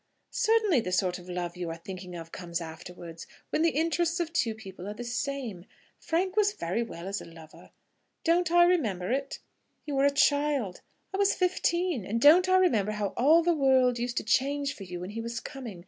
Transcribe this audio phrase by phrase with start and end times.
[0.31, 4.33] "Certainly the sort of love you are thinking of comes afterwards; when the interests of
[4.33, 5.63] two people are the same.
[5.99, 7.69] Frank was very well as a lover."
[8.23, 9.37] "Don't I remember it?"
[9.85, 10.81] "You were a child."
[11.13, 14.85] "I was fifteen; and don't I remember how all the world used to change for
[14.85, 15.79] you when he was coming?